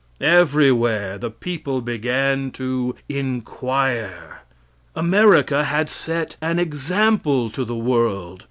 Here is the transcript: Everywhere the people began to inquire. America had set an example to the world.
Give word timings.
Everywhere 0.19 1.19
the 1.19 1.29
people 1.29 1.79
began 1.79 2.49
to 2.53 2.95
inquire. 3.07 4.41
America 4.95 5.63
had 5.65 5.91
set 5.91 6.37
an 6.41 6.57
example 6.57 7.51
to 7.51 7.63
the 7.63 7.75
world. 7.77 8.39